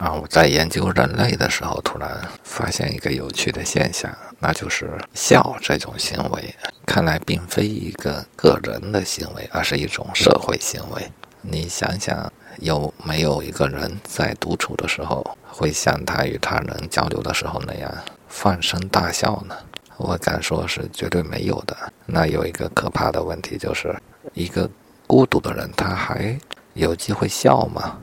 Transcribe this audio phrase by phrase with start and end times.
[0.00, 6.54] 啊，我在研究人类的时候，突然发现一个有趣的现象，那就是笑这种行为，
[6.86, 11.12] 看来并非一个个人的行为，而是一种社会行为。
[11.42, 17.94] 你想想，有没有一个人在独处的时候，会像他与他人交流的时候那样
[18.26, 19.54] 放声大笑呢？
[19.98, 21.76] 我敢说是绝对没有的。
[22.06, 23.94] 那有一个可怕的问题，就是
[24.32, 24.66] 一个
[25.06, 26.38] 孤独的人，他还
[26.72, 27.98] 有机会笑吗？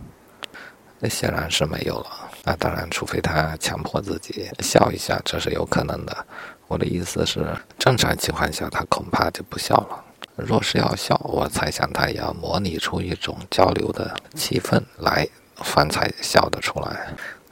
[0.99, 2.07] 那显然是没有了。
[2.43, 6.25] 那当然，除非他强迫自己笑一下，这是有可能的。
[6.67, 7.45] 我的意思是，
[7.77, 10.03] 正常情况下他恐怕就不笑了。
[10.35, 17.07] 若是要笑，我猜想他也要模拟出一种交流的气氛来，方才笑得出来。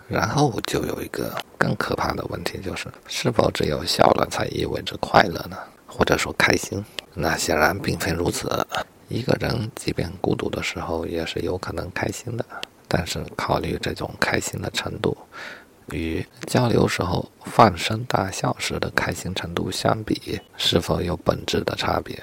[0.08, 5.58] 然后就有一个更可怕的问题，就是是否只有笑了才意味着快乐呢？
[5.88, 6.84] 或者说开心？
[7.14, 8.68] 那显然并非如此。
[9.08, 12.46] 一个人即便孤独的时候，也是有可能开心的。
[12.98, 15.18] 但是，考虑这种开心的程度，
[15.88, 22.18] 与交流时候放声大笑时的开心程度相比，是否有本质的差别？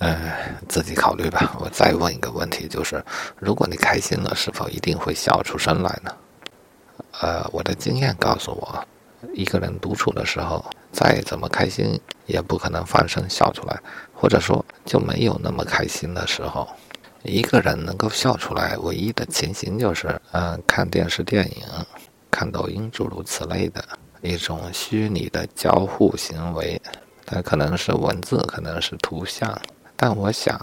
[0.00, 0.32] 呃，
[0.68, 1.54] 自己考虑吧。
[1.62, 3.00] 我再问一个问题，就是
[3.38, 6.12] 如果你开心了，是否一定会笑出声来呢？
[7.20, 8.84] 呃，我的经验告诉我，
[9.34, 13.80] 一个人独处的时候，再怎么开心，也不可能放声笑出来，
[14.12, 16.68] 或者说就没有那么开心的时候。
[17.26, 21.62] 一个人能够笑出来，唯一的情形就是，嗯，看电视、电影、
[22.30, 23.84] 看抖音，诸如此类的
[24.22, 26.80] 一种虚拟的交互行为。
[27.24, 29.60] 它可能是文字，可能是图像，
[29.96, 30.56] 但我想，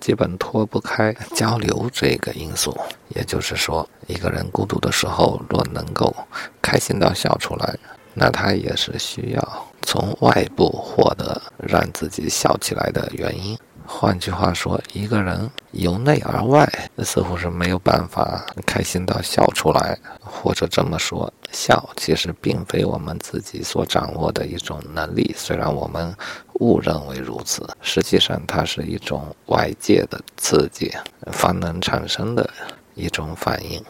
[0.00, 2.74] 基本脱不开交流这个因素。
[3.10, 6.14] 也就是说，一个人孤独的时候，若能够
[6.62, 7.76] 开心到笑出来，
[8.14, 13.54] 那他也是需要从外部获得让自己笑起来的原因。
[13.86, 16.68] 换句话说，一个人由内而外
[17.04, 25.34] 似乎是没有办法开心到笑出来，或者这么说，笑其实并非我们自己所掌握的一种能力。
[25.36, 26.14] 虽然我们
[26.54, 30.92] 误认为如此，实际上它是一种外界的刺激
[31.32, 32.48] 方能产生的
[32.94, 33.82] 一种反应。